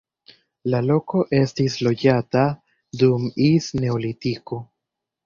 La 0.73 0.77
loko 0.85 1.19
estis 1.39 1.75
loĝata 1.87 2.41
dum 3.03 3.29
ls 3.45 3.69
neolitiko. 3.85 4.61